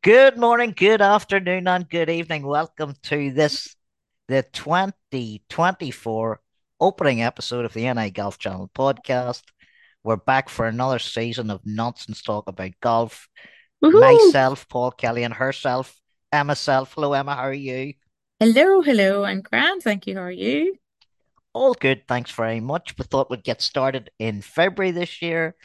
[0.00, 2.46] Good morning, good afternoon, and good evening.
[2.46, 3.74] Welcome to this,
[4.28, 6.40] the 2024
[6.78, 9.42] opening episode of the NI Golf Channel podcast.
[10.04, 13.28] We're back for another season of nonsense talk about golf.
[13.82, 14.00] Woohoo!
[14.00, 15.96] Myself, Paul Kelly, and herself,
[16.30, 16.94] Emma Self.
[16.94, 17.34] Hello, Emma.
[17.34, 17.94] How are you?
[18.38, 20.14] Hello, hello, I'm grand, thank you.
[20.14, 20.76] How are you?
[21.54, 22.06] All good.
[22.06, 22.96] Thanks very much.
[22.96, 25.56] We thought we'd get started in February this year.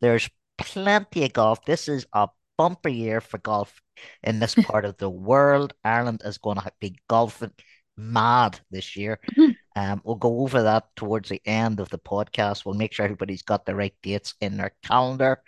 [0.00, 1.64] There's plenty of golf.
[1.64, 2.28] This is a
[2.60, 3.80] bumper year for golf
[4.22, 5.72] in this part of the world.
[5.84, 7.52] Ireland is going to be golfing
[7.96, 9.20] mad this year.
[9.36, 9.56] Mhm.
[9.76, 12.64] Um, we'll go over that towards the end of the podcast.
[12.64, 15.42] We'll make sure everybody's got the right dates in their calendar.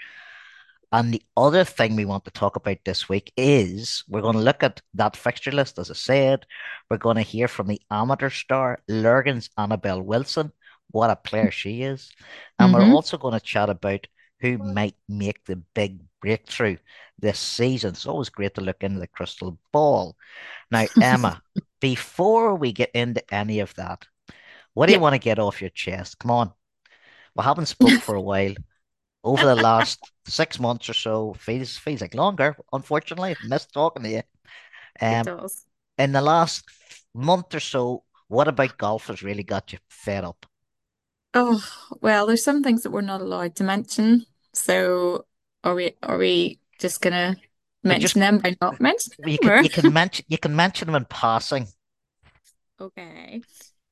[0.92, 4.42] And the other thing we want to talk about this week is we're going to
[4.42, 6.46] look at that fixture list, as I said.
[6.90, 10.52] We're going to hear from the amateur star, Lurgan's Annabel Wilson.
[10.90, 12.12] What a player she is.
[12.58, 12.92] And we're Mm-hmm.
[12.94, 14.06] also going to chat about
[14.40, 16.78] who might make the big breakthrough
[17.20, 17.90] this season.
[17.92, 20.16] It's always great to look into the crystal ball.
[20.70, 21.42] Now, Emma,
[21.80, 24.06] before we get into any of that,
[24.74, 26.18] what do you want to get off your chest?
[26.20, 26.52] Come on.
[27.36, 28.54] We haven't spoke for a while
[29.24, 32.56] over the last six months or so, feels feels like longer.
[32.72, 34.22] Unfortunately, I've missed talking to you.
[35.08, 35.66] It Um, does.
[35.98, 36.64] in the last
[37.14, 40.46] month or so, what about golf has really got you fed up?
[41.34, 41.64] Oh,
[42.00, 44.26] well, there's some things that we're not allowed to mention.
[44.52, 45.26] So
[45.64, 47.36] are we are we just gonna
[47.86, 50.54] But just mention them by not mentioning you them can you can mention you can
[50.56, 51.68] mention them in passing.
[52.80, 53.42] okay.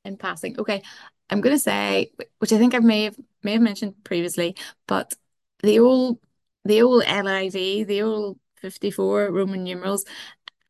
[0.05, 0.59] In passing.
[0.59, 0.83] Okay.
[1.31, 5.15] I'm gonna say, which I think I may have may have mentioned previously, but
[5.63, 6.19] the old
[6.65, 10.05] the old LIV, the old 54 Roman numerals.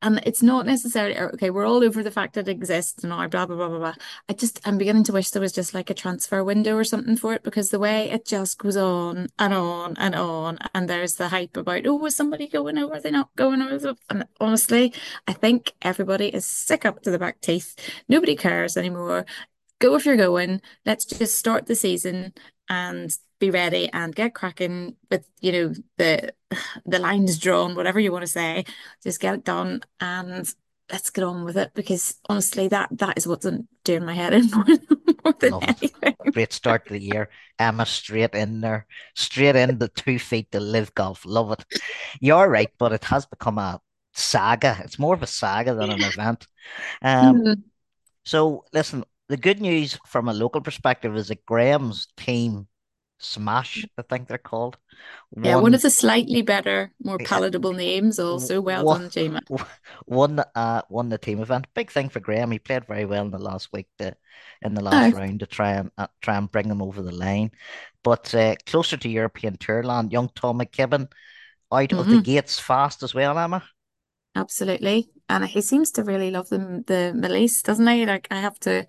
[0.03, 3.29] And it's not necessarily okay, we're all over the fact that it exists and all
[3.29, 3.95] blah blah blah blah blah.
[4.29, 7.17] I just I'm beginning to wish there was just like a transfer window or something
[7.17, 11.16] for it because the way it just goes on and on and on and there's
[11.16, 13.99] the hype about oh is somebody going are they not going it?
[14.09, 14.93] And honestly,
[15.27, 17.77] I think everybody is sick up to the back teeth.
[18.09, 19.27] Nobody cares anymore.
[19.81, 20.61] Go if you're going.
[20.84, 22.34] Let's just start the season
[22.70, 26.34] and be ready and get cracking with, you know, the
[26.86, 28.64] the lines drawn, whatever you want to say.
[29.04, 30.53] Just get it done and
[30.92, 33.47] let's get on with it because honestly, that that is what's
[33.84, 34.66] doing my head in more,
[35.25, 35.76] more than Love it.
[35.81, 36.16] anything.
[36.32, 37.28] Great start to the year.
[37.58, 41.25] Emma straight in there, straight in the two feet to live golf.
[41.26, 41.64] Love it.
[42.20, 43.81] You're right, but it has become a
[44.14, 44.81] saga.
[44.84, 46.47] It's more of a saga than an event.
[47.02, 47.62] Um, Mm.
[48.25, 52.69] So, listen, the good news from a local perspective is that Graeme's team,
[53.21, 54.79] Smash, I think they're called,
[55.43, 58.61] Yeah, one won of the slightly better, more palatable names also.
[58.61, 59.41] Well won, done, Jima.
[60.07, 61.67] won, uh, won the team event.
[61.75, 62.51] Big thing for Graham.
[62.51, 64.15] He played very well in the last week, to,
[64.63, 67.12] in the last Oh, round to try and uh, try and bring them over the
[67.12, 67.51] line.
[68.03, 71.11] But uh, closer to European Tour land, young Tom McKibben
[71.73, 73.65] out of the hmm gates fast as well, Emma.
[74.35, 75.11] Absolutely.
[75.29, 78.07] And he seems to really love the the Middle East, doesn't he?
[78.07, 78.87] Like I have to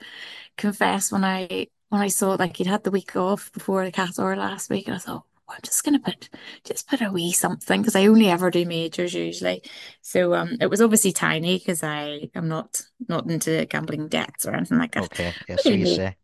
[0.57, 4.37] confess when I when I saw like he'd had the week off before the Qatar
[4.37, 6.29] last week, and I thought, "Oh, I'm just gonna put
[6.65, 9.63] just put a wee something because I only ever do majors usually.
[10.01, 14.53] So um it was obviously tiny because I am not not into gambling debts or
[14.55, 15.05] anything like that.
[15.05, 16.15] Okay, yeah, But so you made, say.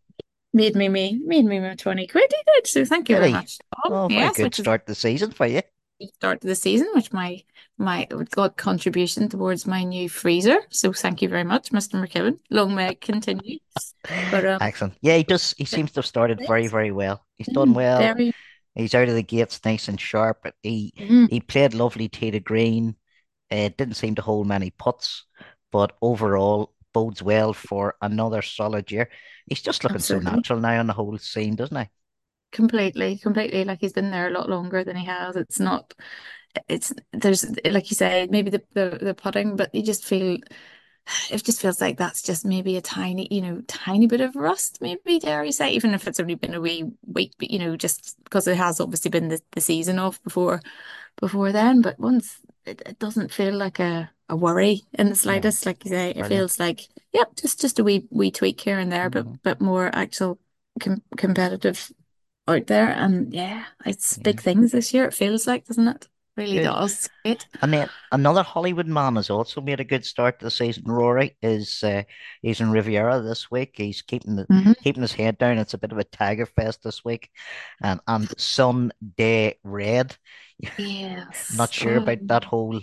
[0.54, 2.68] made me me made me my 20 quid he did.
[2.68, 3.94] So thank you Did very much, Tom.
[3.94, 5.62] Oh, very Yes, good which is start the season for you.
[6.06, 7.42] Start to the season, which my
[7.78, 10.60] my got contribution towards my new freezer.
[10.70, 11.96] So thank you very much, Mr.
[11.96, 12.40] McKibben.
[12.50, 13.60] Long may it continue.
[14.32, 14.96] But um, Excellent.
[15.02, 15.54] Yeah, he does.
[15.58, 17.26] He seems to have started very, very well.
[17.36, 18.00] He's done mm, well.
[18.00, 18.34] very.
[18.76, 20.40] He's out of the gates nice and sharp.
[20.44, 22.96] But he mm, he played lovely tee to green.
[23.50, 25.26] Uh, didn't seem to hold many putts,
[25.72, 29.10] but overall bodes well for another solid year.
[29.46, 31.88] He's just looking so natural now on the whole scene, doesn't he?
[32.52, 33.66] Completely, completely.
[33.66, 35.36] Like he's been there a lot longer than he has.
[35.36, 35.94] It's not.
[36.70, 40.38] It's there's like you say, maybe the the, the putting, but you just feel
[41.32, 44.80] it just feels like that's just maybe a tiny, you know, tiny bit of rust,
[44.82, 47.78] maybe dare you say, even if it's only been a wee week, but you know,
[47.78, 50.62] just because it has obviously been the, the season off before
[51.20, 51.82] before then.
[51.82, 55.90] But once it, it doesn't feel like a, a worry in the slightest, like you
[55.92, 56.28] say, it brilliant.
[56.28, 59.40] feels like, yep, just just a wee wee tweak here and there, but Mhm.
[59.44, 60.40] but more actual
[60.80, 61.92] com competitive
[62.48, 62.90] out there.
[62.90, 66.08] And yeah, it's Yeah, big things this year, it feels like, doesn't it?
[66.36, 66.78] Really good.
[66.78, 67.10] does.
[67.24, 67.48] Great.
[67.62, 70.84] And then another Holywood man has also made a good start to the season.
[70.86, 72.04] Rory is uh,
[72.42, 73.74] he's in Riviera this week.
[73.78, 75.58] He's keeping the hmm keeping his head down.
[75.58, 77.32] It's a bit of a Tiger Fest this week,
[77.82, 80.18] and and Sunday Red.
[81.50, 82.82] Not sure Oh, about that whole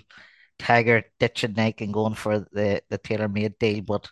[0.59, 4.11] Tiger ditching Nike and going for the the TaylorMade deal, but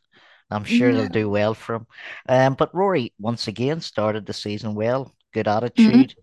[0.51, 1.87] I'm sure they'll do well for him.
[2.29, 5.13] Um, but Rory once again started the season well.
[5.33, 6.15] Good hmm attitude.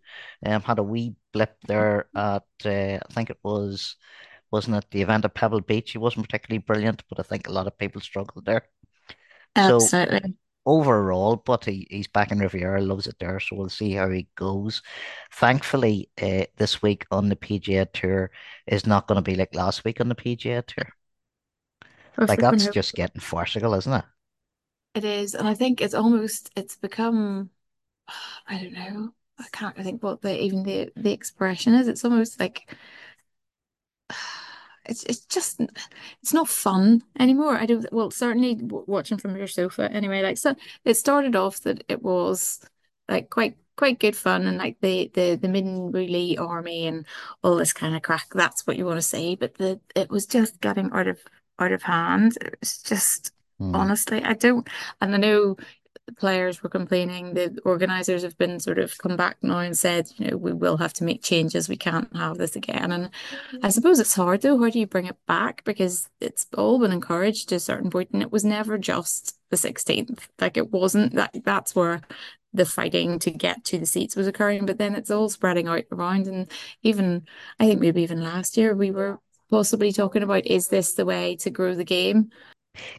[0.45, 3.95] Um, had a wee blip there at uh, I think it was.
[4.51, 4.87] wasn't it?
[4.91, 7.77] The event at Pebble Beach, he wasn't particularly brilliant, but I think a lot of
[7.79, 8.67] people struggled there.
[9.55, 10.35] So Absolutely.
[10.65, 14.27] overall, but he, he's back in Riviera, loves it there, so we'll see how he
[14.35, 14.81] goes.
[15.33, 18.31] Thankfully, uh, this week on the PGA Tour
[18.67, 20.89] is not going to be like last week on the PGA Tour.
[22.11, 24.05] For Like that's just getting farcical, isn't it?
[24.93, 27.51] It is, and I think it's almost it's become
[28.47, 29.13] I don't know.
[29.39, 31.87] I can't think what the even the the expression is.
[31.87, 32.75] It's almost like
[34.85, 35.61] it's it's just
[36.21, 37.57] it's not fun anymore.
[37.57, 40.21] I don't well certainly w watching from your sofa anyway.
[40.21, 42.59] Like so, it started off that it was
[43.07, 45.91] like quite quite good fun and like the the the Min
[46.37, 47.05] army and
[47.43, 48.27] all this kind of crack.
[48.33, 49.35] That's what you want to see.
[49.35, 51.19] But the it was just getting out of
[51.59, 52.37] out of hand.
[52.41, 53.73] It was just Hmm.
[53.73, 54.67] honestly I don't
[54.99, 55.55] and I know
[56.17, 57.33] players were complaining.
[57.33, 60.77] The organizers have been sort of come back now and said, you know, we will
[60.77, 61.69] have to make changes.
[61.69, 62.91] We can't have this again.
[62.91, 63.07] And I
[63.55, 63.69] mm-hmm.
[63.69, 64.57] suppose it's hard though.
[64.59, 65.63] How do you bring it back?
[65.63, 69.57] Because it's all been encouraged to a certain point, and it was never just the
[69.57, 70.19] 16th.
[70.39, 72.01] Like it wasn't that that's where
[72.53, 75.83] the fighting to get to the seats was occurring, but then it's all spreading out
[75.91, 76.27] around.
[76.27, 76.51] And
[76.83, 77.27] even
[77.59, 79.19] I think maybe even last year we were
[79.49, 82.31] possibly talking about is this the way to grow the game?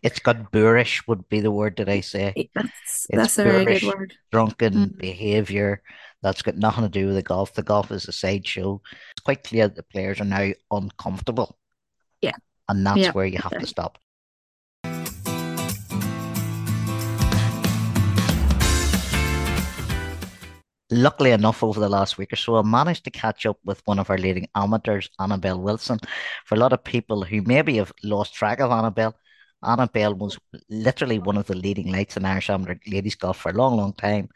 [0.02, 2.36] It's got boorish would be the word that I say.
[2.54, 4.14] That's that's a very good word.
[4.30, 5.82] drunken Mm, behavior
[6.22, 7.54] that's got nothing to do with the golf.
[7.54, 8.80] The golf is a sideshow.
[9.12, 11.58] It's quite clear that the players are now uncomfortable,
[12.20, 12.36] yeah,
[12.68, 13.12] and that's yeah.
[13.12, 13.98] where you have to stop.
[20.92, 24.00] Luckily enough, over the last week or so, I managed to catch up with one
[24.00, 26.00] of our leading amateurs, Annabel Wilson.
[26.44, 29.14] For a lot of people who maybe have lost track of Annabel,
[29.62, 33.54] Annabel was literally one of the leading lights in Irish amateur ladies golf for a
[33.54, 34.28] long, long time.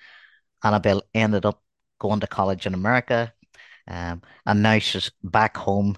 [0.62, 1.62] Annabel ended up
[1.98, 3.32] going to college in America,
[3.88, 5.96] um, and now she's back home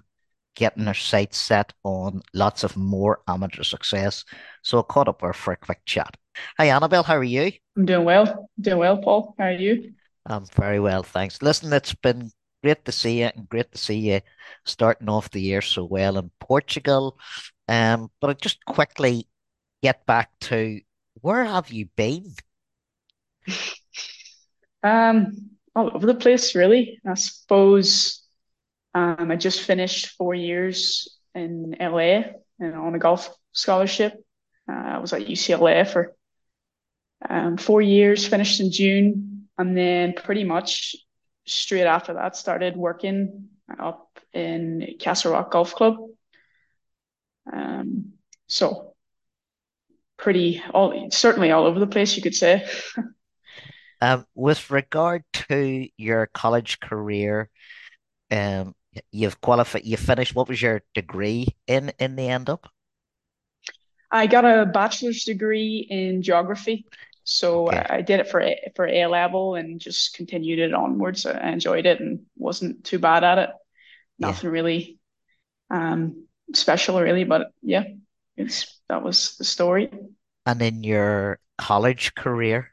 [0.55, 4.25] getting her sights set on lots of more amateur success.
[4.62, 6.17] So I caught up with her for a quick chat.
[6.58, 7.52] Hi, Annabel, how are you?
[7.76, 8.50] I'm doing well.
[8.61, 9.34] Doing well, Paul.
[9.38, 9.93] How are you?
[10.25, 11.43] I'm very well, thanks.
[11.43, 12.31] Listen, it's been
[12.62, 14.20] great to see you and great to see you
[14.64, 17.19] starting off the year so well in Portugal.
[17.69, 19.27] Um, but I just quickly
[19.83, 20.81] get back to
[21.21, 22.35] where have you been?
[24.83, 27.01] Um, all over the place, really.
[27.07, 28.23] I suppose
[28.95, 32.23] um, I just finished four years in LA
[32.59, 34.15] and on a golf scholarship.
[34.69, 36.15] Uh, I was at UCLA for
[37.29, 40.97] um, four years, finished in June, and then pretty much
[41.47, 43.49] straight after that started working
[43.79, 45.97] up in Castlerock Golf Club.
[47.53, 48.13] Um,
[48.47, 48.95] so
[50.17, 52.67] pretty all certainly all over the place, you could say.
[54.01, 57.51] Um, with regard to your college career,
[58.31, 58.75] um,
[59.13, 62.69] you've qualified, you finished, what was your degree in in the end up?
[64.11, 66.87] I got a bachelor's degree in geography.
[67.25, 67.87] So Okay.
[67.89, 71.27] I, I did it for A, for A level and just continued it onwards.
[71.27, 73.51] I enjoyed it and wasn't too bad at it.
[74.19, 74.39] Yeah.
[74.39, 74.99] Nothing really
[75.71, 77.85] um, special really, but yeah,
[78.37, 79.91] it's that was the story.
[80.45, 82.73] And in your college career,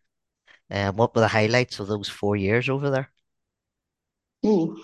[0.69, 3.09] uh, what were the highlights of those four years over there?
[4.45, 4.77] Ooh,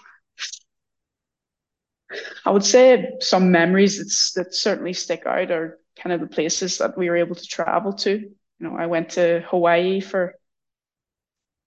[2.45, 6.77] I would say some memories that's that certainly stick out are kind of the places
[6.79, 8.11] that we were able to travel to.
[8.11, 10.35] You know, I went to Hawaii for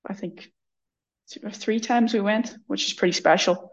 [0.07, 0.51] I think
[1.53, 3.72] three times we went, which is pretty special.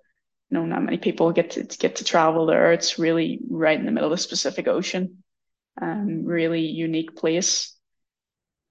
[0.52, 2.74] Know, not many people get to, to get to travel there.
[2.74, 5.24] It's really right in the middle of the Pacific Ocean.
[5.80, 7.76] Um, really unique place.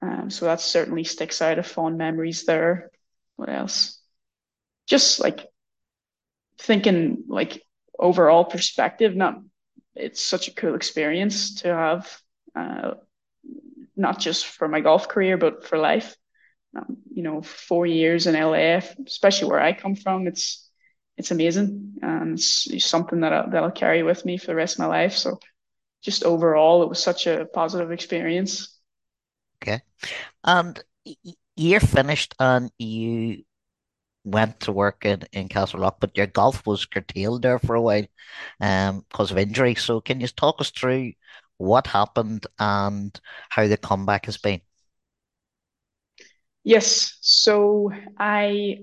[0.03, 2.91] Um, so that certainly sticks out of fond memories there.
[3.37, 4.01] What else?
[4.89, 5.47] Just like
[6.59, 7.63] thinking like
[7.99, 9.39] overall perspective, not
[9.95, 12.21] it's such a cool experience to have,
[12.55, 12.95] uh,
[13.97, 16.17] not just for my golf career, but for life.
[16.77, 20.68] Um, you know, four years in LA, especially where I come from, it's
[21.19, 24.55] it's amazing and it's, it's something that I, that I'll carry with me for the
[24.55, 25.15] rest of my life.
[25.15, 25.39] So
[26.03, 28.79] just overall, it was such a positive experience.
[29.61, 29.83] Okay.
[30.45, 30.81] And
[31.57, 33.43] you're finished and you
[34.25, 38.07] went to work in, in Castlerock, but your golf was curtailed there for a while
[38.61, 39.75] um, because of injury.
[39.75, 41.13] So can you talk us through
[41.57, 44.61] what happened and how the comeback has been?
[46.63, 48.81] Yes, so I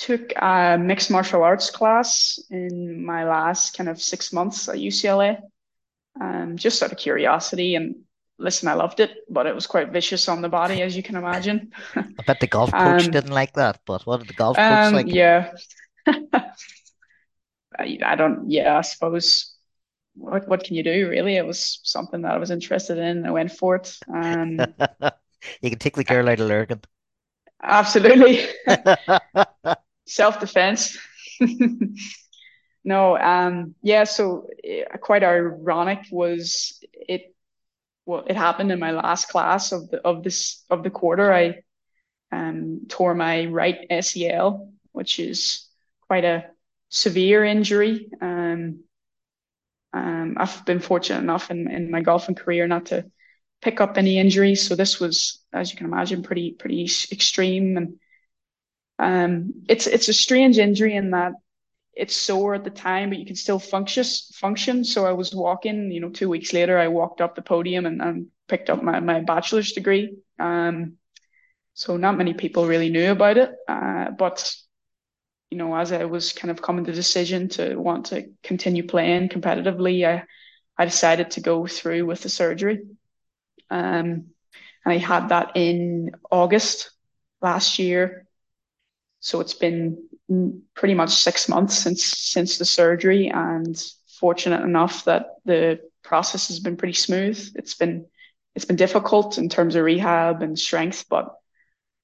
[0.00, 5.40] took a mixed martial arts class in my last kind of six months at UCLA,
[6.20, 7.76] um, just out of curiosity.
[7.76, 7.96] And
[8.38, 11.16] listen, I loved it, but it was quite vicious on the body, as you can
[11.16, 11.72] imagine.
[12.20, 14.92] I bet the golf coach Um, didn't like that, but what did the golf coach
[14.92, 15.12] um, like?
[15.12, 15.52] yeah,
[16.06, 16.52] I,
[17.78, 19.54] I don't, yeah, I suppose.
[20.14, 21.36] what what can you do really?
[21.36, 23.26] It was something that I was interested in.
[23.26, 23.96] I went for it.
[24.14, 24.74] Um,
[25.62, 26.82] You can take the girl out of Lurgan.
[27.62, 28.46] absolutely
[30.10, 30.98] self defense.
[32.84, 34.04] No, um, yeah.
[34.04, 37.34] So uh, quite ironic was it.
[38.06, 41.32] Well, it happened in my last class of the of this of the quarter.
[41.32, 41.62] I
[42.32, 45.68] um tore my right ACL, which is
[46.08, 46.46] quite a
[46.88, 48.08] severe injury.
[48.20, 48.84] Um,
[49.92, 53.10] um, I've been fortunate enough in, in my golfing career not to
[53.60, 54.66] pick up any injuries.
[54.66, 57.76] So this was, as you can imagine, pretty pretty extreme.
[57.76, 58.00] And
[59.00, 61.32] um, it's it's a strange injury in that
[61.94, 64.04] it's sore at the time, but you can still function
[64.34, 64.84] function.
[64.84, 68.00] So I was walking, you know, two weeks later, I walked up the podium and,
[68.02, 70.16] and picked up my, my bachelor's degree.
[70.38, 70.94] Um,
[71.74, 73.50] so not many people really knew about it.
[73.66, 74.54] Uh, but
[75.50, 78.86] you know, as I was kind of coming to the decision to want to continue
[78.86, 80.24] playing competitively, I
[80.76, 82.80] I decided to go through with the surgery.
[83.70, 84.26] Um,
[84.84, 86.90] and I had that in August
[87.42, 88.26] last year.
[89.20, 90.08] So it's been
[90.74, 93.80] pretty much six months since since the surgery, and
[94.18, 97.52] fortunate enough that the process has been pretty smooth.
[97.54, 98.06] It's been
[98.54, 101.34] it's been difficult in terms of rehab and strength, but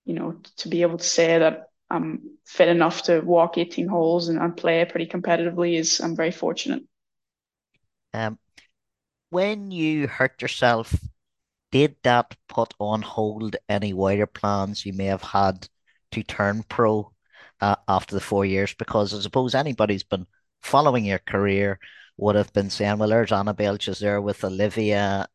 [0.04, 4.28] you know to be able to say that I'm fit enough to walk 18 holes
[4.28, 6.82] and, and play pretty competitively is I'm very fortunate.
[8.12, 8.38] Um,
[9.30, 10.94] when you hurt yourself,
[11.70, 15.68] did that put on hold any wider plans you may have had
[16.16, 17.12] to turn pro
[17.60, 18.74] uh, after the four years?
[18.74, 20.26] Because I suppose anybody who's been
[20.62, 21.78] following your career
[22.16, 25.28] would have been saying, well, there's Annabel, she's there with Olivia,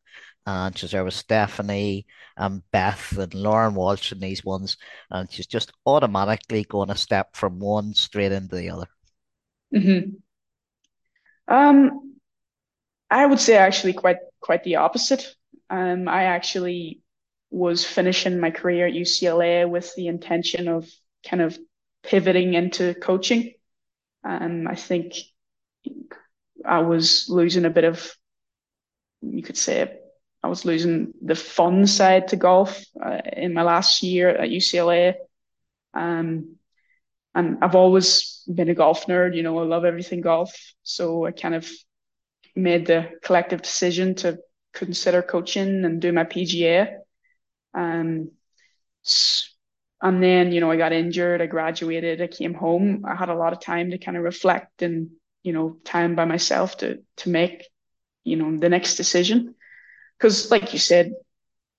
[0.46, 4.76] and she's there with Stephanie and Beth and Lauren Walsh and these ones,
[5.10, 8.86] and she's just automatically going a step from one straight into the other.
[9.74, 10.10] Mm-hmm.
[11.54, 12.16] Um,
[13.10, 15.34] I would say actually quite quite the opposite.
[15.70, 17.01] Um, I actually
[17.52, 20.88] was finishing my career at UCLA with the intention of
[21.28, 21.58] kind of
[22.02, 23.52] pivoting into coaching.
[24.24, 25.14] Um, I think
[26.64, 28.10] I was losing a bit of,
[29.20, 29.98] you could say,
[30.42, 35.14] I was losing the fun side to golf uh, in my last year at UCLA.
[35.92, 36.56] Um,
[37.34, 40.54] and I've always been a golf nerd, you know, I love everything golf.
[40.82, 41.70] So I kind of
[42.56, 44.38] made the collective decision to
[44.72, 47.01] consider coaching and do my PGA.
[47.74, 48.30] Um,
[50.02, 53.04] and then, you know, I got injured, I graduated, I came home.
[53.06, 55.10] I had a lot of time to kind of reflect and,
[55.42, 57.68] you know, time by myself to to make,
[58.24, 59.54] you know, the next decision.
[60.18, 61.12] Because like you said,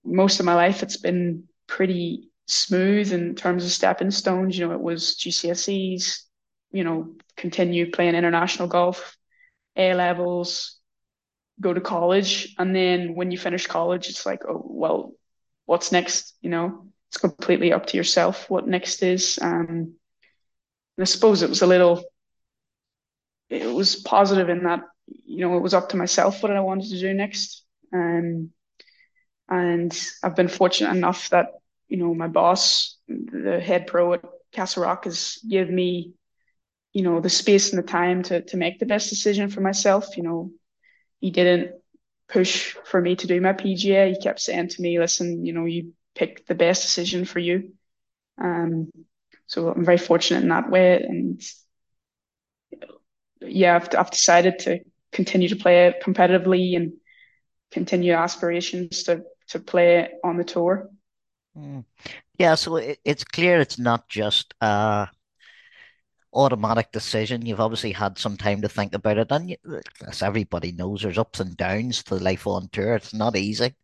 [0.05, 4.57] most of my life it's been pretty smooth in terms of stepping stones.
[4.57, 6.23] You know, it was GCSEs,
[6.71, 9.17] you know, continue playing international golf,
[9.75, 10.77] A levels,
[11.61, 12.55] go to college.
[12.57, 15.13] And then when you finish college, it's like, oh, well,
[15.65, 16.35] what's next?
[16.41, 19.39] You know, it's completely up to yourself what next is.
[19.41, 19.95] Um,
[20.99, 22.03] I suppose it was a little,
[23.49, 24.81] it was positive in that,
[25.25, 27.63] you know, it was up to myself what I wanted to do next.
[27.91, 28.51] Um,
[29.49, 29.91] and
[30.23, 31.47] I've been fortunate enough that,
[31.87, 34.21] you know, my boss, the head pro at
[34.55, 36.13] Castlerock, has given me,
[36.93, 40.15] you know, the space and the time to to make the best decision for myself.
[40.17, 40.51] You know,
[41.19, 41.71] he didn't
[42.27, 44.09] push for me to do my PGA.
[44.09, 47.73] He kept saying to me, listen, you know, you pick the best decision for you.
[48.41, 48.91] Um,
[49.45, 51.01] so I'm very fortunate in that way.
[51.01, 51.41] And
[53.41, 54.79] yeah, I've, I've decided to
[55.11, 56.93] continue to play it competitively and
[57.71, 60.89] continue aspirations to, to play on the tour.
[61.57, 61.85] Mm.
[62.39, 65.05] Yeah, so it, it's clear it's not just uh
[66.33, 67.45] automatic decision.
[67.45, 69.57] You've obviously had some time to think about it, and you,
[70.07, 72.95] as everybody knows, there's ups and downs to life on tour.
[72.95, 73.75] It's not easy.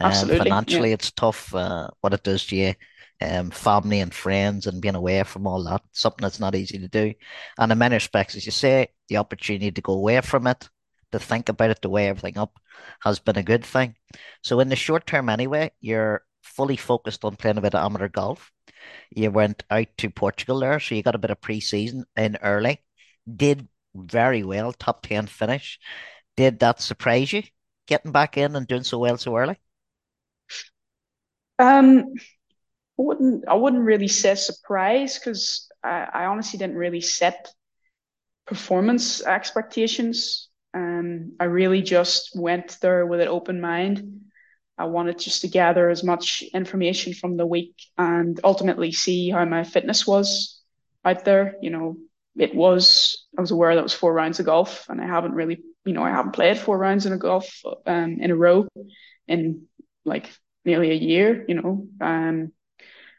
[0.00, 0.38] Um, Absolutely.
[0.38, 0.94] financially, Yeah.
[0.94, 1.54] it's tough.
[1.54, 2.74] Uh, what it does to you,
[3.20, 6.88] um, family and friends, and being away from all that, something that's not easy to
[6.88, 7.14] do.
[7.58, 10.68] And in many respects, as you say, the opportunity to go away from it,
[11.12, 12.58] to think about it, to weigh everything up,
[13.00, 13.96] has been a good thing.
[14.42, 18.08] So in the short term, anyway, you're fully focused on playing a bit of amateur
[18.08, 18.50] golf.
[19.10, 22.82] You went out to Portugal there, so you got a bit of pre-season in early.
[23.26, 25.78] Did very well, top 10 finish.
[26.36, 27.42] Did that surprise you,
[27.86, 29.58] getting back in and doing so well so early?
[31.58, 32.14] Um,
[32.98, 37.52] I wouldn't I wouldn't really say surprise because I, I honestly didn't really set
[38.46, 40.48] performance expectations.
[40.74, 44.27] Um, I really just went there with an open mind.
[44.78, 49.44] I wanted just to gather as much information from the week and ultimately see how
[49.44, 50.60] my fitness was
[51.04, 51.56] out there.
[51.60, 51.96] You know,
[52.36, 55.58] it was I was aware that was four rounds of golf and I haven't really
[55.84, 58.68] you know, I haven't played four rounds in a golf um, in a row
[59.26, 59.66] in
[60.04, 60.30] like
[60.64, 61.86] nearly a year, you know.
[62.00, 62.52] Um,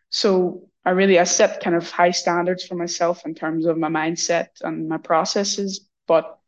[0.10, 3.90] so I really I set kind of high standards for myself in terms of my
[3.90, 6.39] mindset and my processes, but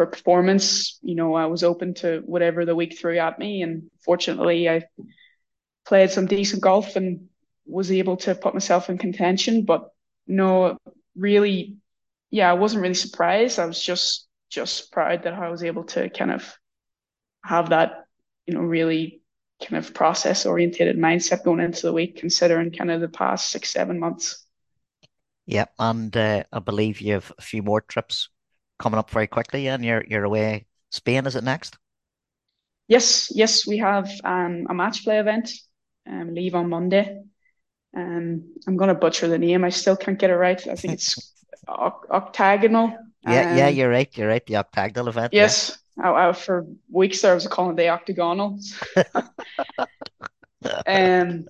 [0.00, 3.90] for performance, you know, I was open to whatever the week threw at me, and
[4.02, 4.84] fortunately, I
[5.84, 7.28] played some decent golf and
[7.66, 9.66] was able to put myself in contention.
[9.66, 9.90] But
[10.26, 10.78] no,
[11.14, 11.76] really,
[12.30, 13.58] yeah, I wasn't really surprised.
[13.58, 16.50] I was just just proud that I was able to kind of
[17.44, 18.06] have that,
[18.46, 19.20] you know, really
[19.62, 23.68] kind of process orientated mindset going into the week, considering kind of the past six,
[23.68, 24.46] seven months.
[25.44, 28.30] Yeah, and uh, I believe you have a few more trips
[28.80, 30.66] coming up very quickly, and you're you're away.
[30.90, 31.78] Spain is it next?
[32.88, 35.52] Yes, yes, we have um, a match play event.
[36.08, 37.22] Um, leave on Monday.
[37.96, 39.62] Um, I'm gonna butcher the name.
[39.62, 40.60] I still can't get it right.
[40.66, 41.34] I think it's
[41.68, 42.96] octagonal.
[43.22, 44.10] Yeah, yeah, you're right.
[44.16, 44.44] You're right.
[44.44, 45.34] The octagonal event.
[45.34, 46.10] Yes, yeah.
[46.10, 48.58] I, I, for weeks there I was calling it the octagonal.
[50.86, 51.46] um,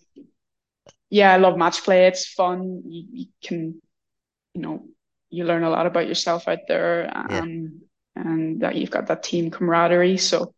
[1.10, 2.06] yeah, I love match play.
[2.06, 2.82] It's fun.
[2.87, 3.80] You, you, can,
[4.54, 4.84] you know,
[5.30, 7.80] you learn a lot about yourself out there, um,
[8.16, 8.22] yeah.
[8.22, 10.18] and that you've got that team camaraderie.
[10.18, 10.54] So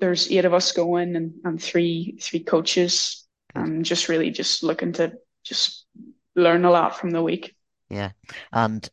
[0.00, 4.92] there's eight of us going, and, and three three coaches, and just really just looking
[4.94, 5.12] to
[5.44, 5.86] just
[6.34, 7.54] learn a lot from the week.
[7.88, 8.12] Yeah,
[8.52, 8.88] and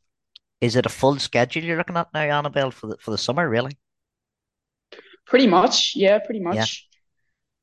[0.61, 3.47] is it a full schedule you're looking at now, Annabel, for the for the summer,
[3.49, 3.77] really?
[5.25, 6.55] Pretty much, yeah, pretty much.
[6.55, 6.65] Yeah.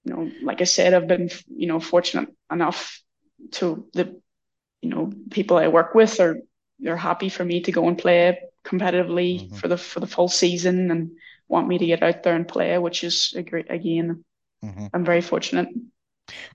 [0.04, 3.00] You know, like I said, I've been you know fortunate enough
[3.52, 4.20] to the
[4.80, 6.40] you know people I work with are
[6.78, 9.54] they're happy for me to go and play competitively mm-hmm.
[9.56, 11.12] for the for the full season and
[11.48, 14.24] want me to get out there and play, which is a great again.
[14.64, 14.86] Mm-hmm.
[14.92, 15.68] I'm very fortunate.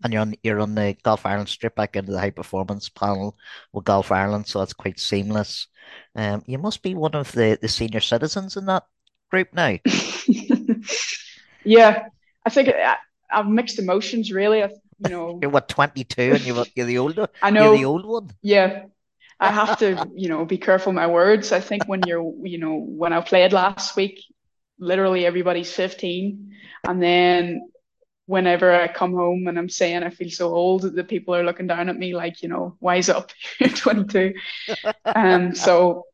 [0.03, 3.37] And you're on you're on the Golf Ireland strip back into the high performance panel
[3.71, 5.67] with Golf Ireland, so it's quite seamless.
[6.15, 8.83] Um, you must be one of the, the senior citizens in that
[9.29, 9.77] group now.
[11.63, 12.07] yeah,
[12.45, 12.97] I think I,
[13.29, 14.31] have mixed emotions.
[14.31, 14.69] Really, I,
[15.05, 17.27] you know, you're what twenty two, and you're you're the older.
[17.41, 18.31] I know you're the old one.
[18.41, 18.85] Yeah,
[19.39, 21.51] I have to, you know, be careful my words.
[21.51, 24.21] I think when you're, you know, when I played last week,
[24.79, 26.55] literally everybody's 15,
[26.87, 27.69] and then
[28.25, 31.67] whenever I come home and I'm saying I feel so old, the people are looking
[31.67, 34.33] down at me like, you know, wise up, you're 22.
[35.05, 36.05] um, so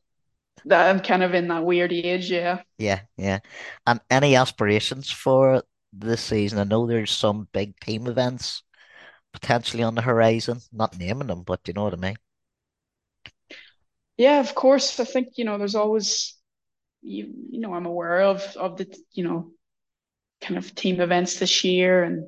[0.66, 2.62] that I'm kind of in that weird age, yeah.
[2.78, 3.40] Yeah, yeah.
[3.86, 6.60] And any aspirations for this season?
[6.60, 8.64] I know there's some big team events
[9.34, 10.60] potentially on the horizon.
[10.72, 12.16] Not naming them, but you know what I mean.
[14.18, 15.00] Yeah, of course.
[15.00, 16.36] I think you know there's always
[17.02, 19.52] you you know I'm aware of of the you know
[20.42, 22.28] kind of team events this year, and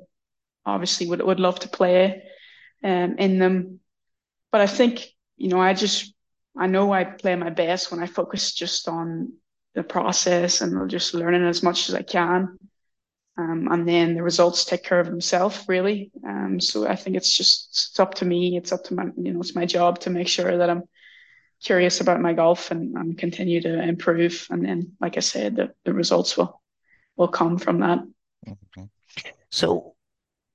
[0.66, 2.22] obviously would would love to play
[2.84, 3.80] um, in them.
[4.52, 6.14] But I think you know I just
[6.58, 9.34] I know I play my best when I focus just on
[9.74, 12.58] the process and just learning as much as I can.
[13.38, 16.10] Um, and then the results take care of themselves, really.
[16.26, 18.56] Um, so I think it's just it's up to me.
[18.56, 20.82] It's up to my, you know, it's my job to make sure that I'm
[21.62, 24.46] curious about my golf and, and continue to improve.
[24.50, 26.60] And then, like I said, the, the results will
[27.16, 27.98] will come from that.
[28.46, 28.84] Mm-hmm.
[29.50, 29.94] So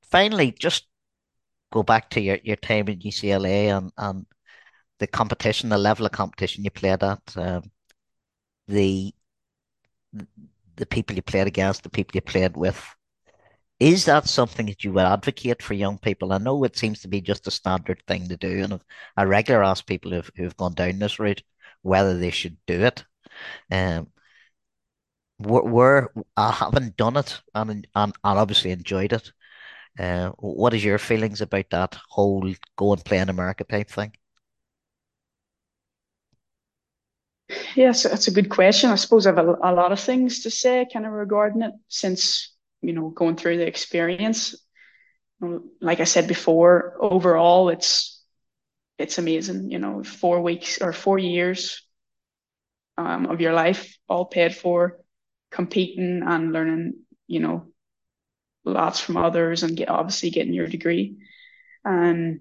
[0.03, 0.87] finally, just
[1.71, 4.25] go back to your, your time in UCLA and, and
[4.99, 7.63] the competition, the level of competition you played at, um,
[8.67, 9.13] the
[10.75, 12.83] the people you played against, the people you played with.
[13.83, 16.31] Is that something that you would advocate for young people?
[16.33, 18.81] I know it seems to be just a standard thing to do, and
[19.17, 21.43] I regularly ask people who've, who've gone down this route
[21.81, 23.05] whether they should do it.
[23.71, 24.11] Um,
[25.39, 29.31] where, I haven't done it and, and, and obviously enjoyed it.
[29.99, 34.13] Uh, what is your feelings about that whole go and play in America type thing?
[37.75, 38.89] Yes, that's a good question.
[38.89, 41.73] I suppose I have a, a lot of things to say kind of regarding it
[41.89, 42.52] since,
[42.83, 44.55] you know, going through the experience.
[45.81, 48.21] Like I said before, overall it's
[48.97, 51.81] it's amazing, you know, four weeks or four years
[52.97, 54.99] um, of your life all paid for
[55.51, 56.93] competing and learning,
[57.27, 57.67] you know,
[58.65, 61.17] lots from others and get obviously getting your degree.
[61.83, 62.39] And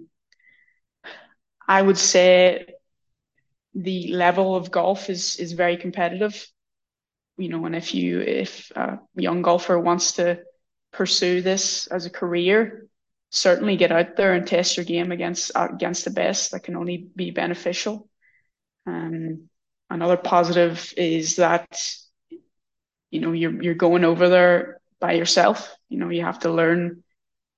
[1.66, 2.66] I would say
[3.74, 6.46] the level of golf is is very competitive.
[7.42, 10.40] You know, and if you if a young golfer wants to
[10.92, 12.87] pursue this as a career,
[13.31, 16.52] certainly get out there and test your game against against the best.
[16.52, 18.09] That can only be beneficial.
[18.87, 19.48] Um,
[19.90, 21.83] another positive is that
[23.11, 27.02] you know you're you're going over there by yourself you know you have to learn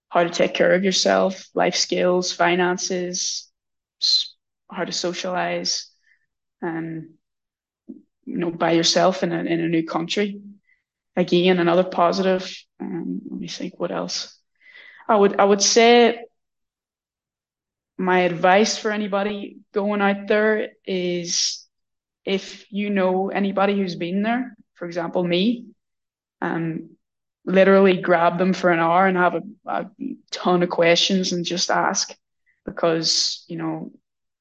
[0.09, 3.51] how to take care of yourself life skills finances
[4.71, 5.89] how to socialize
[6.61, 7.11] and
[8.25, 10.41] you know, by yourself in a in a new country.
[11.17, 12.51] Again, another positive.
[12.81, 13.79] Um, let me think.
[13.79, 14.37] What else?
[15.09, 16.25] I would I would say
[17.97, 21.67] my advice for anybody going out there is
[22.25, 25.67] if you know anybody who's been there, for example, me,
[26.41, 26.91] um,
[27.45, 29.91] literally grab them for an hour and have a, a
[30.31, 32.15] ton of questions and just ask
[32.65, 33.93] because, you know,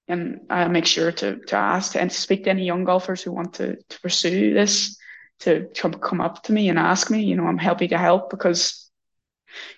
[0.08, 3.32] and I make sure to to ask and to speak to any young golfers who
[3.32, 4.98] want to, to pursue this
[5.40, 7.24] to come come up to me and ask me.
[7.24, 8.90] You know, I'm happy to help because,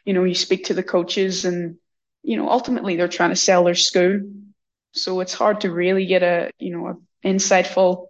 [0.04, 1.78] you know, you speak to the coaches and
[2.26, 4.22] you know, ultimately they're trying to sell their school.
[4.94, 8.08] So it's hard to really get a, you know, a insightful,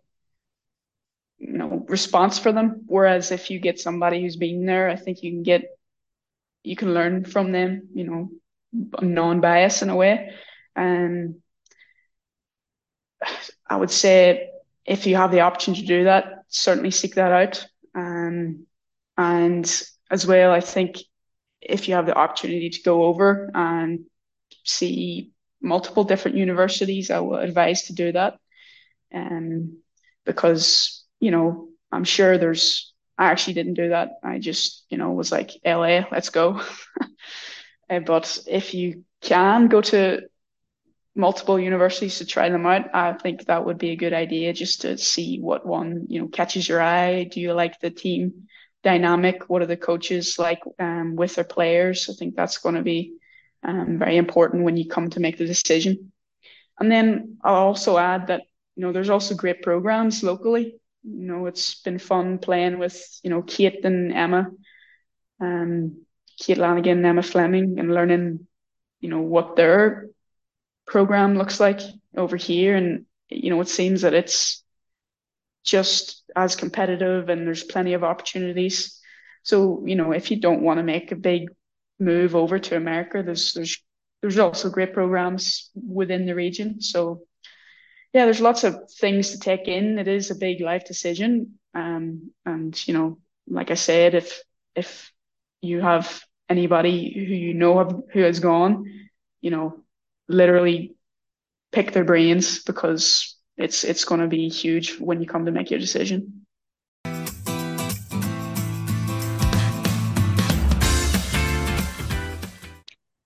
[1.38, 2.84] you know, response for them.
[2.86, 5.64] Whereas if you get somebody who's been there, I think you can get,
[6.64, 8.30] you can learn from them, you know,
[9.02, 10.32] non-bias in a way.
[10.78, 11.42] And
[13.68, 14.50] I would say
[14.86, 17.68] if you have the option to do that, certainly seek that out.
[17.96, 18.66] Um,
[19.18, 20.98] and as well, I think
[21.62, 24.06] if you have the opportunity to go over and
[24.64, 28.38] see multiple different universities, I would advise to do that.
[29.14, 29.80] Um,
[30.26, 34.20] because, you know, I'm sure there's, I actually didn't do that.
[34.24, 36.62] I just, you know, was like, LA, let's go.
[37.90, 40.22] uh, but if you can go to
[41.16, 44.82] multiple universities to try them out, I think that would be a good idea just
[44.82, 47.24] to see what one, you know, catches your eye.
[47.24, 48.48] Do you like the team?
[48.86, 49.50] dynamic?
[49.50, 52.08] What are the coaches like um, with their players?
[52.10, 53.16] I think that's going to be
[53.64, 56.14] um, very important when you come to make the decision.
[56.80, 58.44] And then I'll also add that
[58.76, 60.76] you know there's also great programs locally.
[61.04, 64.52] You know, it's been fun playing with you know Kate and Emma,
[65.42, 66.06] um,
[66.40, 68.48] Kate Lanigan and Emma Fleming, and learning
[69.00, 70.10] you know what their
[70.86, 71.82] program looks like
[72.16, 72.76] over here.
[72.76, 74.64] And you know, it seems that it's
[75.64, 79.00] just as competitive and there's plenty of opportunities.
[79.44, 81.50] So, you know, if you don't want to make a big
[82.00, 83.82] move over to America, there's there's
[84.22, 86.82] there's also great programs within the region.
[86.82, 87.22] So
[88.14, 90.00] yeah, there's lots of things to take in.
[90.00, 91.60] It is a big life decision.
[91.74, 94.42] Um, and you know, like I said, if
[94.76, 95.12] if
[95.62, 99.10] you have anybody who you know have, who has gone,
[99.42, 99.84] you know,
[100.28, 100.96] literally
[101.72, 105.70] pick their brains because it's it's going to be huge when you come to make
[105.70, 106.46] your decision.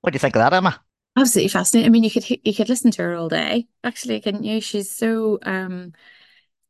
[0.01, 0.81] What do you think of that, Emma?
[1.17, 1.89] Absolutely fascinating.
[1.89, 4.61] I mean, you could you could listen to her all day, actually, couldn't you?
[4.61, 5.93] She's so um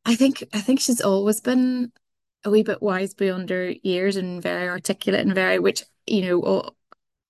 [0.05, 1.91] I think I think she's always been
[2.43, 6.41] a wee bit wise beyond her years and very articulate and very which, you know,
[6.41, 6.75] all,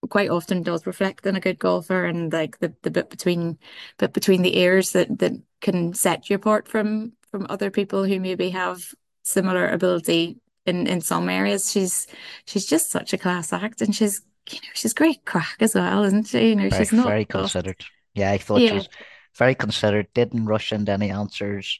[0.08, 3.58] quite often does reflect on a good golfer and like the, the bit between
[3.98, 8.20] bit between the ears that that can set you apart from from other people who
[8.20, 11.72] maybe have similar ability in in some areas.
[11.72, 12.08] She's
[12.46, 16.04] she's just such a class act, and she's you know she's great crack as well,
[16.04, 16.50] isn't she?
[16.50, 17.84] You know, very, she's not very considered.
[18.14, 18.70] Yeah, I thought yeah.
[18.70, 18.90] she was
[19.38, 20.08] very considered.
[20.14, 21.80] Didn't rush into any answers.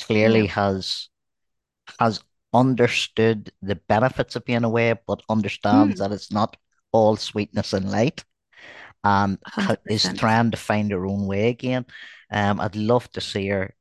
[0.00, 0.52] Clearly yeah.
[0.52, 1.08] has
[1.98, 2.22] has
[2.52, 5.98] understood the benefits of being away, but understands mm.
[5.98, 6.56] that it's not
[6.94, 8.24] all sweetness and light
[9.02, 9.78] and 100%.
[9.90, 11.84] is trying to find her own way again.
[12.30, 13.74] Um, I'd love to see her.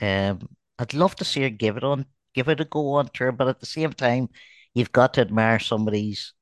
[0.00, 0.48] Um,
[0.78, 3.48] I'd love to see her give it on, give it a go on tour, but
[3.48, 4.28] at the same time,
[4.72, 6.32] you've got to admire somebody's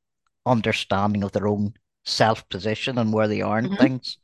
[0.47, 3.83] understanding of their own self position and where they are in mm-hmm.
[3.83, 4.19] things.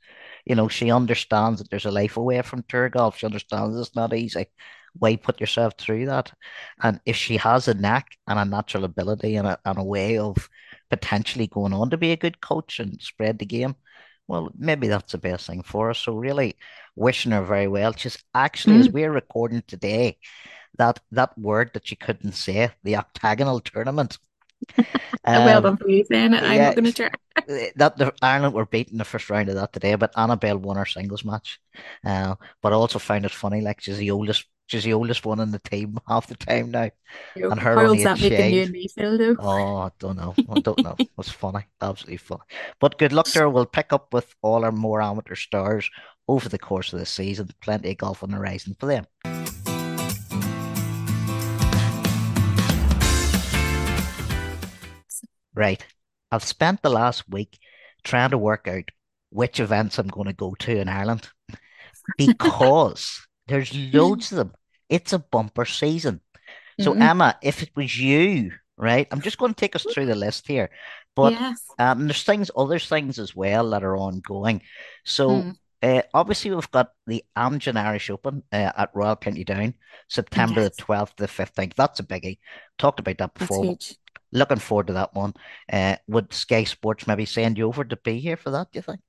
[0.46, 3.18] You know, she understands that there's a life away from tour golf.
[3.18, 4.46] She understands it's not easy.
[4.94, 6.32] Why put yourself through that?
[6.80, 10.16] And if she has a knack and a natural ability and a, and a way
[10.18, 10.48] of
[10.90, 13.76] potentially going on to be a good coach and spread the game,
[14.26, 15.98] well, maybe that's the best thing for us.
[15.98, 16.56] So really
[16.94, 17.94] wishing her very well.
[17.96, 18.80] She's actually, mm.
[18.80, 20.18] as we're recording today,
[20.76, 24.18] that that word that she couldn't say, the octagonal tournament.
[24.78, 24.84] um,
[25.24, 26.42] well done for you saying it.
[26.42, 27.10] I'm yeah, not going to try.
[27.48, 30.76] Eh, that the Ireland were beating the first round of that today, but Annabel won
[30.76, 31.60] her singles match.
[32.04, 35.40] Uh, but I also found it funny, like she's the oldest She's the oldest one
[35.40, 36.90] in the team half the time now.
[37.34, 39.36] and her How only that making you and me feel though?
[39.38, 40.34] Oh, I don't know.
[40.36, 40.94] I don't know.
[40.98, 41.64] It was funny.
[41.80, 42.42] Absolutely funny.
[42.78, 43.48] But good luck to her.
[43.48, 45.88] We'll pick up with all our more amateur stars
[46.28, 47.48] over the course of the season.
[47.62, 49.06] Plenty of golf on the horizon for them.
[55.54, 55.84] Right.
[56.30, 57.58] I've spent the last week
[58.04, 58.90] trying to work out
[59.30, 61.30] which events I'm going to go to in Ireland
[62.18, 64.52] because there's loads of them.
[64.88, 66.20] It's a bumper season.
[66.80, 67.02] So mm-hmm.
[67.02, 69.08] Emma, if it was you, right?
[69.10, 70.70] I'm just going to take us through the list here.
[71.16, 71.64] But yes.
[71.78, 74.62] um, there's things, other things as well that are ongoing.
[75.04, 75.56] So mm.
[75.82, 79.74] uh, obviously we've got the Amgen Irish Open uh, at Royal County Down,
[80.08, 81.74] September the 12th to the 15th.
[81.74, 82.38] That's a biggie.
[82.78, 83.76] Talked about that before.
[84.30, 85.34] Looking forward to that one.
[85.72, 88.82] Uh, would Sky Sports maybe send you over to be here for that, do you
[88.82, 89.00] think?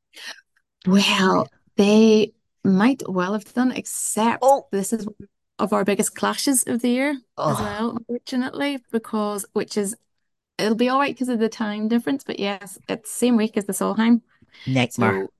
[0.87, 5.07] Well, they might well have done, except Oh, this is
[5.59, 9.95] of our biggest clashes of the year as oh, well, unfortunately, because which is
[10.57, 13.65] it'll be all right because of the time difference, but yes, it's same week as
[13.65, 14.21] the Solheim.
[14.65, 15.19] nightmare.
[15.19, 15.31] So,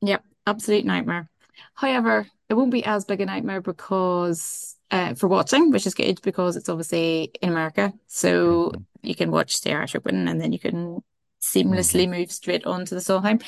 [0.00, 1.30] yep, absolute nightmare.
[1.74, 6.20] However, it won't be as big a nightmare because uh, for watching, which is good
[6.22, 7.92] because it's obviously in America.
[8.06, 11.02] So hmm you can watch the Irish Open and then you can
[11.42, 13.42] seamlessly move straight on to the Solheim.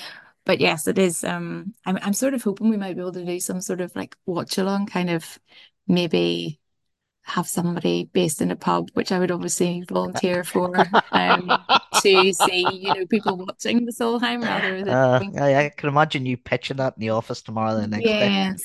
[0.45, 1.23] But yes, it is.
[1.23, 3.95] Um, I'm I'm sort of hoping we might be able to do some sort of
[3.95, 5.39] like watch along, kind of
[5.87, 6.59] maybe
[7.23, 10.75] have somebody based in a pub, which I would obviously volunteer for,
[11.12, 11.49] um,
[12.03, 15.21] to see, you know, people watching the Solheim rather than Uh.
[15.38, 18.31] I, I can imagine you pitching that in the office tomorrow the next day.
[18.31, 18.62] Yes.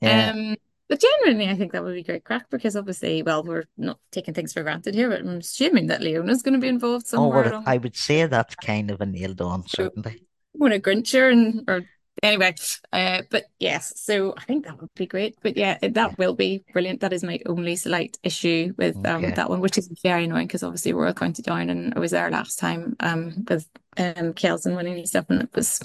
[0.00, 0.30] Yeah.
[0.30, 0.56] Um,
[0.88, 4.32] but genuinely, I think that would be great crack because obviously, well, we're not taking
[4.32, 7.42] things for granted here, but I'm assuming that Leona's going to be involved Oh, somewhere
[7.42, 7.64] well, along.
[7.66, 10.26] I would say that's kind of a nailed on So certainty.
[10.54, 11.82] want a Grincher and or
[12.22, 12.54] anyway,
[12.92, 15.36] uh, but yes, so I think that would be great.
[15.42, 15.88] But yeah, Yeah.
[15.90, 17.00] that will be brilliant.
[17.00, 19.32] That is my only slight issue with um Okay.
[19.32, 22.30] that one, which is very annoying because obviously Royal County Down and I was there
[22.30, 25.80] last time um with um Kjeldsen winning and stuff and it was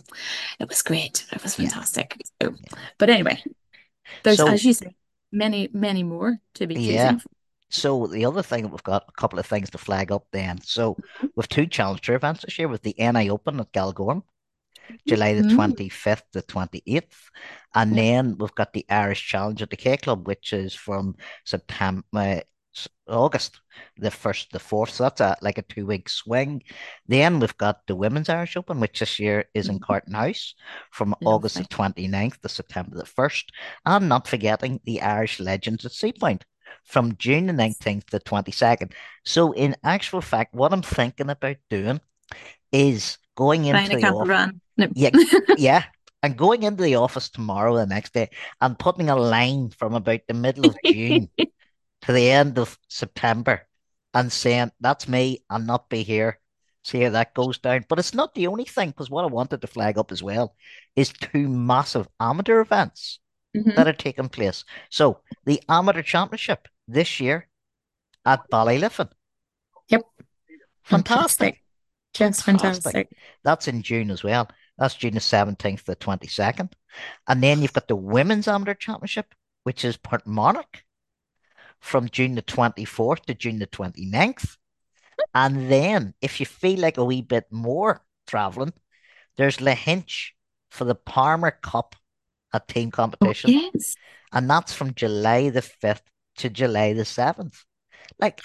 [0.59, 1.25] it was great.
[1.31, 1.69] It was Yeah.
[1.69, 2.21] fantastic.
[2.41, 2.77] So, Yeah.
[2.97, 3.43] but anyway,
[4.23, 4.95] there's as you say,
[5.31, 7.13] many, many more to be yeah.
[7.13, 7.31] choosing from.
[7.69, 10.61] So the other thing that we've got a couple of things to flag up then.
[10.61, 10.97] So
[11.35, 14.23] we've two challenger events this year with the NI Open at Galgorm,
[15.07, 17.29] July the Mm, 25th to 28th.
[17.75, 21.15] And yeah, then we've got the Irish Challenge at the K Club, which is from
[21.45, 22.41] September, uh,
[23.07, 23.61] August
[23.97, 24.89] the 1st the 4th.
[24.91, 26.63] So that's a, like a two week swing.
[27.07, 30.55] Then we've got the Women's Irish Open, which this year is in mm, Carton House
[30.91, 31.67] from August the lovely.
[31.69, 33.45] 29th to September the 1st.
[33.85, 36.41] And not forgetting the Irish Legends at Seapoint
[36.83, 38.93] from June the 19th to 22nd.
[39.25, 42.01] So, in actual fact, what I'm thinking about doing
[42.71, 44.33] is going into a the camper office.
[44.33, 44.61] van.
[44.77, 44.87] No.
[44.93, 45.11] Yeah,
[45.55, 45.85] yeah.
[46.23, 48.29] And going into the office tomorrow, the next day,
[48.61, 51.29] and putting a line from about the middle of June
[52.03, 53.67] to the end of September
[54.13, 56.39] and saying, that's me, I'll not be here.
[56.83, 57.85] See how that goes down.
[57.89, 60.55] But it's not the only thing, because what I wanted to flag up as well
[60.95, 63.19] is two massive amateur events
[63.75, 64.65] that hmm are taking place.
[64.89, 67.49] So the amateur championship this year
[68.25, 69.09] at Ballyliffin.
[69.89, 70.03] Yep.
[70.83, 71.53] Fantastic.
[71.53, 71.62] Fantastic.
[72.13, 73.07] Just Fantastic.
[73.07, 73.17] fantastic.
[73.43, 74.47] That's in June as well.
[74.77, 76.71] That's June the 17th to 22nd.
[77.27, 80.81] And then you've got the Women's Amateur Championship, which is Portmarnock
[81.79, 84.57] from June the 24th to June the 29th.
[85.33, 88.73] And then if you feel like a wee bit more traveling,
[89.37, 90.31] there's Lahinch
[90.69, 91.95] for the Palmer Cup
[92.53, 93.51] a team Oh, competition.
[93.51, 93.95] yes.
[94.31, 96.01] And that's from July the 5th
[96.37, 97.63] to July the 7th.
[98.19, 98.41] Like,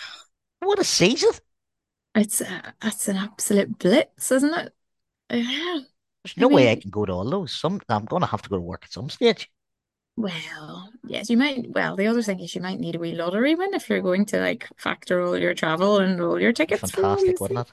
[0.60, 1.30] what a season.
[2.18, 4.74] It's uh, that's an absolute blitz, isn't it?
[5.30, 5.80] Yeah.
[6.24, 7.52] There's I no way I can go to all those.
[7.52, 9.50] Some I'm gonna have to go to work at some stage.
[10.16, 11.70] well, yes, you might.
[11.70, 14.26] Well, the other thing is you might need a wee lottery win if you're going
[14.26, 17.70] to like factor all your travel and all your tickets fantastic, wouldn't it?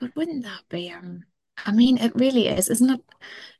[0.00, 1.24] But wouldn't that be um
[1.64, 3.00] I mean it really is, isn't it?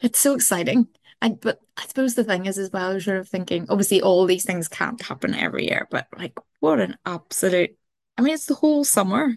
[0.00, 0.88] It's so exciting.
[1.22, 4.26] And but I suppose the thing is as well, you're sort of thinking, obviously all
[4.26, 7.76] these things can't happen every year, but like what an absolute
[8.18, 9.36] I mean it's the whole summer,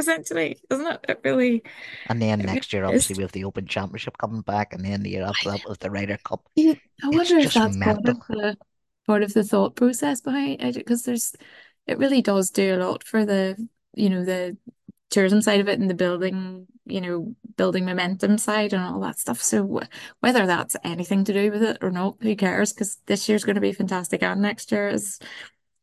[0.00, 1.06] essentially, isn't it?
[1.08, 1.62] It really
[2.08, 3.04] And then it really next year, is.
[3.04, 5.64] obviously, we have the Open Championship coming back, and then the year after I that
[5.64, 6.48] with the Ryder Cup.
[6.56, 6.74] know.
[7.02, 8.56] I It's wonder if just that's part of the
[9.06, 11.34] part of the thought process behind it, because there's
[11.86, 13.56] it really does do a lot for the,
[13.94, 14.56] you know, the
[15.10, 19.18] tourism side of it and the building, you know, building momentum side and all that
[19.18, 19.42] stuff.
[19.42, 22.72] So wh- whether that's anything to do with it or not, who cares?
[22.72, 25.18] Because this year's going to be fantastic and next year is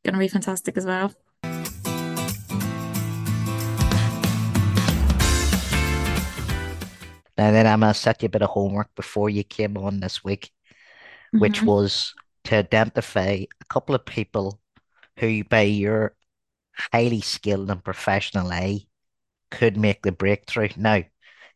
[0.06, 1.14] going to be fantastic as well.
[7.38, 10.24] Now, then I'm to set you a bit of homework before you came on this
[10.24, 10.52] week,
[11.38, 14.62] which hmm was to identify a couple of people
[15.20, 16.16] who, by your
[16.94, 18.82] highly skilled and professional eye,
[19.52, 20.70] could make the breakthrough.
[20.78, 21.04] Now,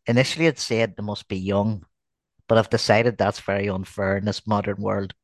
[0.06, 1.84] initially, it said they must be young,
[2.48, 5.14] but I've decided that's very unfair in this modern world.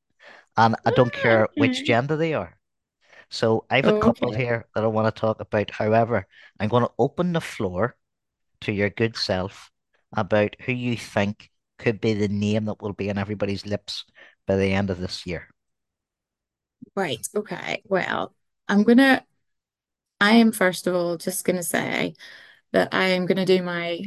[0.56, 2.58] And I don't care which gender they are.
[3.30, 4.34] So I have a couple Okay.
[4.34, 5.70] here that I want to talk about.
[5.70, 6.26] However,
[6.60, 7.96] I'm going to open the floor
[8.62, 9.70] to your good self
[10.12, 14.04] about who you think could be the name that will be on everybody's lips
[14.46, 15.48] by the end of this year.
[16.94, 17.26] Right.
[17.34, 17.82] Okay.
[17.84, 18.34] Well,
[18.68, 19.24] I'm gonna,
[20.20, 22.14] I am first of all just gonna say
[22.72, 24.02] that I am gonna do my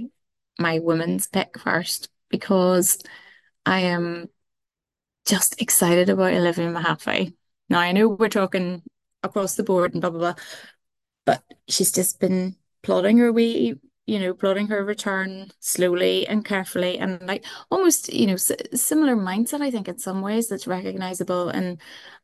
[0.60, 3.02] my women's pick first because
[3.66, 4.30] I am
[5.26, 7.34] just excited about Olivia Mahaffey.
[7.70, 8.84] Now I know we're talking
[9.24, 10.44] across the board and blah blah blah,
[11.26, 13.76] but she's just been plodding her way,
[14.08, 19.16] you know, plotting her return slowly and carefully, and like almost, you know, s similar
[19.16, 19.62] mindset.
[19.62, 21.80] I think in some ways that's recognizable in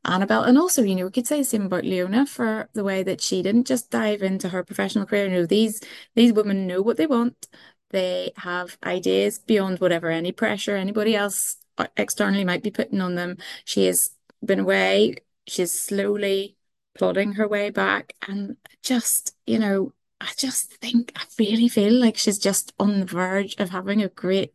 [0.05, 3.03] Annabel, and also, you know, we could say the same about Leona for the way
[3.03, 5.25] that she didn't just dive into her professional career.
[5.27, 5.81] You know, these
[6.15, 7.47] these women know what they want.
[7.91, 13.15] They have ideas beyond whatever any pressure anybody else uh, externally might be putting on
[13.15, 13.37] them.
[13.65, 14.11] She has
[14.43, 15.15] been away.
[15.47, 16.57] She's slowly
[16.95, 22.17] plodding her way back, and just, you know, I just think I really feel like
[22.17, 24.53] she's just on the verge of having a great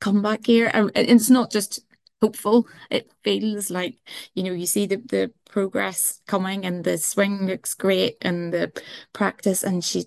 [0.00, 0.70] comeback here.
[0.72, 1.80] And it's not just
[2.20, 2.66] hopeful.
[2.90, 3.98] It feels like,
[4.34, 8.72] you know, you see the, the progress coming and the swing looks great and the
[9.12, 10.04] practice and she,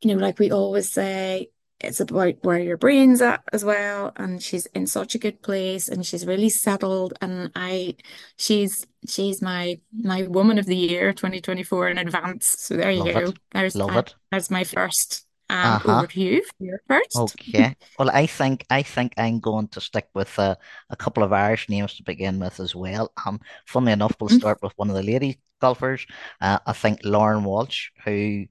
[0.00, 4.12] you know, like we always say, it's about where your brain's at as well.
[4.16, 7.14] And she's in such a good place and she's really settled.
[7.20, 7.96] And I,
[8.36, 12.56] she's, she's my, my woman of the year 2024 in advance.
[12.58, 13.18] So there you Love go.
[13.30, 13.38] it.
[13.52, 14.14] There's, Love uh, it.
[14.30, 15.26] there's my first.
[15.48, 16.06] Um, Uh-huh.
[16.14, 17.16] you for your first.
[17.16, 17.74] Okay.
[17.98, 20.54] Well, I think I think I'm going to stick with uh,
[20.90, 23.10] a couple of Irish names to begin with as well.
[23.26, 26.06] Um, funnily enough, we'll start with one of the lady golfers.
[26.40, 28.46] Uh, I think Lauren Walsh, who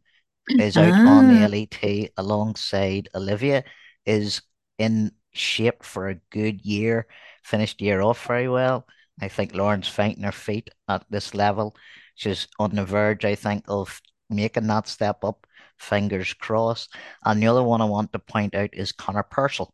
[0.57, 3.63] is out on the Ah, LET alongside Olivia,
[4.05, 4.41] is
[4.77, 7.07] in shape for a good year.
[7.43, 8.85] Finished year off very well.
[9.21, 11.75] I think Lauren's finding her feet at this level.
[12.15, 15.45] She's on the verge, I think, of making that step up.
[15.77, 16.93] Fingers crossed.
[17.25, 19.73] And the other one I want to point out is Conor Purcell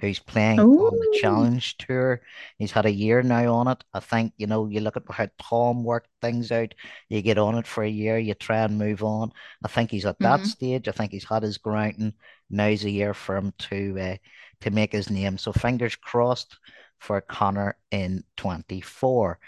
[0.00, 2.20] who's playing on the Challenge Tour.
[2.58, 3.84] He's had a year now on it.
[3.94, 6.74] I think, you know, you look at how Tom worked things out.
[7.08, 9.32] You get on it for a year, you try and move on.
[9.64, 10.88] I think he's at that hmm stage.
[10.88, 12.14] I think he's had his grounding.
[12.50, 14.16] Now's a year for him to uh,
[14.60, 15.38] to make his name.
[15.38, 16.58] So fingers crossed
[16.98, 19.38] for Conor in 24.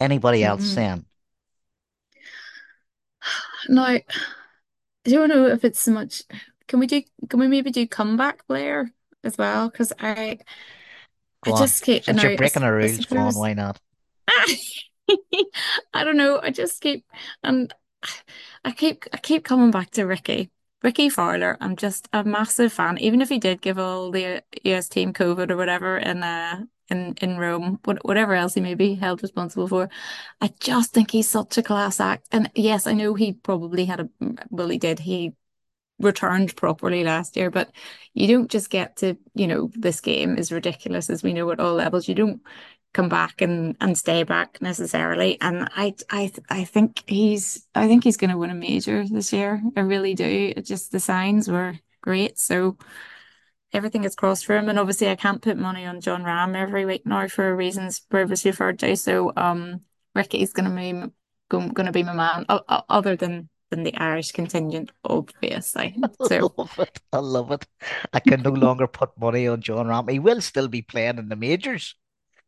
[0.00, 1.06] Anybody else hmm saying?
[3.68, 4.04] Now, I
[5.04, 6.22] don't know if it's so much.
[6.68, 7.02] Can we do?
[7.28, 8.90] Can we maybe do comeback player
[9.24, 9.68] as well?
[9.68, 10.38] Because I,
[11.44, 11.58] Go I on.
[11.58, 12.04] just keep.
[12.04, 13.78] Since you're breaking the I rules, go on, why not?
[15.94, 16.40] I don't know.
[16.42, 17.04] I just keep
[17.42, 17.72] and
[18.64, 20.50] I keep I keep coming back to Rickie.
[20.82, 21.58] Rickie Fowler.
[21.60, 22.96] I'm just a massive fan.
[22.98, 27.14] Even if he did give all the US team COVID or whatever in uh in
[27.20, 29.88] in Rome, whatever else he may be held responsible for,
[30.40, 32.26] I just think he's such a class act.
[32.32, 34.08] And yes, I know he probably had a
[34.50, 35.00] well, he did.
[35.00, 35.32] He
[36.00, 37.70] returned properly last year, but
[38.14, 41.60] you don't just get to, you know, this game is ridiculous as we know at
[41.60, 42.08] all levels.
[42.08, 42.40] You don't
[42.92, 45.40] come back and and stay back necessarily.
[45.40, 49.32] And I I I think he's I think he's going to win a major this
[49.32, 49.62] year.
[49.76, 50.54] I really do.
[50.54, 52.38] Just the signs were great.
[52.38, 52.76] So
[53.72, 54.68] everything is crossed for him.
[54.68, 58.50] And obviously I can't put money on Jon Rahm every week now for reasons previously
[58.50, 58.96] referred to.
[58.96, 59.82] So um
[60.14, 61.12] Rickie's going to be
[61.48, 65.96] going to be my man, o- other than than the Irish contingent, obviously.
[66.30, 67.00] I love it.
[67.12, 67.66] I love it.
[68.12, 70.10] I can no longer put money on Jon Rahm.
[70.10, 71.94] He will still be playing in the majors,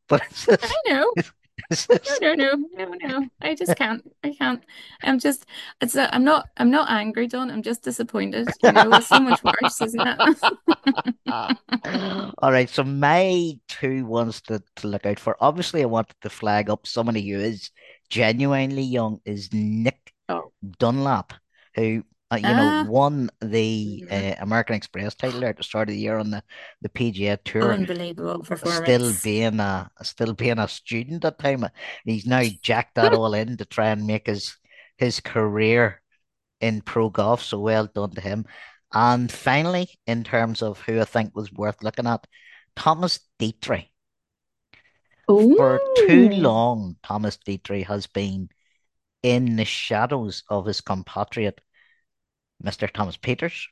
[0.09, 1.13] but it's I know.
[2.21, 3.29] No, no, no, no, no.
[3.41, 4.03] I just can't.
[4.25, 4.63] I can't.
[5.03, 5.47] I'm just.
[5.81, 5.97] It's.
[5.97, 6.49] i I'm not.
[6.57, 7.51] I'm not angry, Don.
[7.51, 8.49] I'm just disappointed.
[8.63, 10.19] You know, it's so much worse, isn't it?
[12.39, 15.37] All right, so my two ones to, to look out for.
[15.41, 17.71] Obviously, I wanted to flag up somebody who is
[18.11, 20.53] genuinely young is Nick Oh.
[20.79, 21.33] Dunlap,
[21.75, 22.85] who uh, you know Ah.
[22.89, 26.43] won the uh, American Express title there at the start of the year on the
[26.81, 27.73] the PGA Tour.
[27.73, 28.85] Unbelievable performance.
[28.85, 31.67] Still being a still being a student at the time,
[32.05, 34.57] he's now jacked that all in to try and make his
[34.97, 36.01] his career
[36.61, 37.43] in pro golf.
[37.43, 38.47] So well done to him.
[38.95, 42.27] And finally, in terms of who I think was worth looking at,
[42.77, 43.89] Thomas Detry.
[45.27, 48.51] For too long, Thomas Detry has been
[49.23, 51.61] in the shadows of his compatriot,
[52.61, 52.89] Mr.
[52.89, 53.69] Thomas Pieters.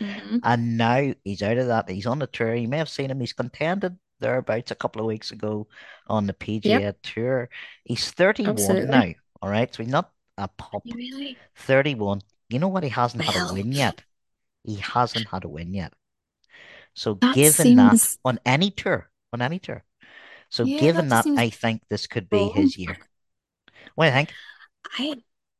[0.00, 1.88] hmm And now he's out of that.
[1.88, 2.54] He's on the tour.
[2.54, 3.20] You may have seen him.
[3.20, 5.66] He's contended thereabouts a couple of weeks ago
[6.06, 6.82] on the Yep.
[6.82, 7.48] PGA Tour.
[7.84, 8.88] He's 31 Absolutely.
[8.88, 9.12] now.
[9.42, 9.72] All right.
[9.74, 10.94] So he's not a pup.
[10.94, 11.42] Really?
[11.56, 12.22] 31.
[12.48, 12.84] You know what?
[12.84, 14.04] He hasn't had a win yet.
[14.64, 15.94] He hasn't had a win yet.
[16.94, 19.84] So that given that on any tour, on any tour.
[20.50, 22.98] So Yeah, given that that, seems I think this could be his year.
[23.94, 24.36] What do you think?
[24.98, 25.16] I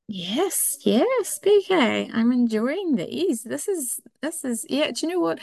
[0.06, 2.10] yes, yes, BK.
[2.12, 3.42] I'm enjoying these.
[3.42, 4.90] This is this is yeah.
[4.90, 5.40] Do you know what?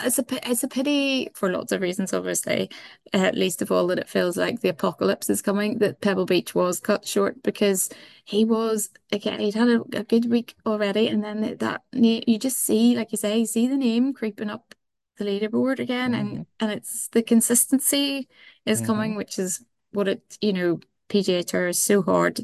[0.00, 2.70] It's a it's a pity for lots of reasons, obviously.
[3.12, 5.78] At least of all that it feels like the apocalypse is coming.
[5.78, 7.90] That Pebble Beach was cut short because
[8.24, 12.38] he was again he'd had a, a good week already, and then that, that you
[12.38, 14.74] just see, like you say, you see the name creeping up
[15.18, 16.46] the leaderboard again, and Mhm.
[16.60, 18.28] and it's the consistency
[18.66, 18.86] is Mhm.
[18.86, 20.80] coming, which is what it you know
[21.12, 22.40] PGA Tour is so hard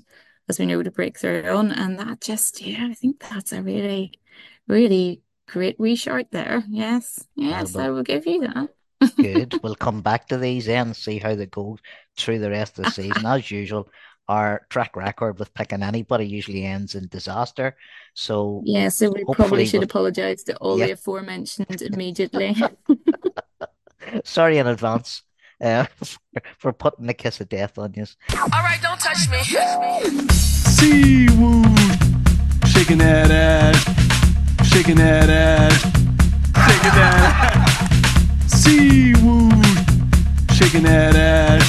[0.49, 3.63] as we know to break through on, and that just yeah, I think that's a
[3.63, 4.13] really
[4.67, 6.63] really great wee shout there.
[6.69, 8.69] Yes, yes, I will give you that.
[9.17, 9.55] Good.
[9.63, 11.79] We'll come back to these then and see how they go
[12.17, 13.25] through the rest of the season.
[13.27, 13.89] As usual,
[14.29, 17.77] our track record with picking anybody usually ends in disaster.
[18.15, 20.87] So Yeah, so we probably should we'll- apologize to all Yeah.
[20.87, 22.57] the aforementioned immediately.
[24.25, 25.23] sorry in advance
[25.61, 26.19] uh, for,
[26.59, 28.07] for putting the kiss of death on you.
[28.37, 29.39] All right, don't touch me.
[30.79, 31.79] Seawood,
[32.69, 35.83] shaking that ass, shaking that ass,
[36.67, 37.15] shaking that
[37.55, 38.65] ass.
[38.65, 39.65] Seawood,
[40.55, 41.65] shaking that ass,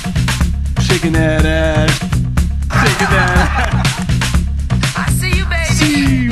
[0.86, 3.86] shaking that ass, shaking that ass.
[4.98, 5.74] I see you, baby.
[5.74, 6.29] Seawood,